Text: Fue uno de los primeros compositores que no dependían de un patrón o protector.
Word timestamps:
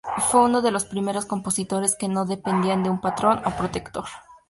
Fue 0.31 0.41
uno 0.43 0.63
de 0.63 0.71
los 0.71 0.85
primeros 0.85 1.27
compositores 1.27 1.95
que 1.95 2.07
no 2.07 2.25
dependían 2.25 2.81
de 2.81 2.89
un 2.89 2.99
patrón 2.99 3.39
o 3.45 3.51
protector. 3.51 4.05